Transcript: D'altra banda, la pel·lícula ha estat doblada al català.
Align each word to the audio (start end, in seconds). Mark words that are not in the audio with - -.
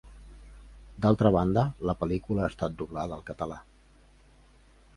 D'altra 1.05 1.31
banda, 1.35 1.65
la 1.91 1.95
pel·lícula 1.99 2.45
ha 2.45 2.49
estat 2.53 2.79
doblada 2.81 3.17
al 3.21 3.25
català. 3.31 3.61